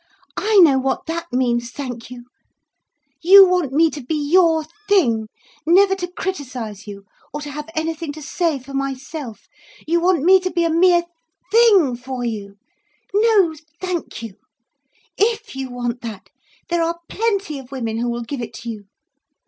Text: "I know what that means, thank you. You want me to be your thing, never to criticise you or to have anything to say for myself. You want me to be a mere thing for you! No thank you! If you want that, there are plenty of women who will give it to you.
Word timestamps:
"I 0.35 0.57
know 0.63 0.79
what 0.79 1.05
that 1.05 1.27
means, 1.31 1.69
thank 1.69 2.09
you. 2.09 2.25
You 3.21 3.47
want 3.47 3.71
me 3.71 3.91
to 3.91 4.01
be 4.01 4.15
your 4.15 4.63
thing, 4.89 5.27
never 5.63 5.93
to 5.97 6.07
criticise 6.11 6.87
you 6.87 7.05
or 7.31 7.41
to 7.41 7.51
have 7.51 7.69
anything 7.75 8.11
to 8.13 8.21
say 8.23 8.57
for 8.57 8.73
myself. 8.73 9.45
You 9.85 9.99
want 9.99 10.23
me 10.23 10.39
to 10.39 10.49
be 10.49 10.63
a 10.65 10.71
mere 10.71 11.03
thing 11.51 11.95
for 11.95 12.23
you! 12.25 12.55
No 13.13 13.53
thank 13.79 14.23
you! 14.23 14.37
If 15.19 15.55
you 15.55 15.69
want 15.69 16.01
that, 16.01 16.31
there 16.69 16.81
are 16.81 16.99
plenty 17.07 17.59
of 17.59 17.71
women 17.71 17.99
who 17.99 18.09
will 18.09 18.23
give 18.23 18.41
it 18.41 18.55
to 18.55 18.71
you. 18.71 18.85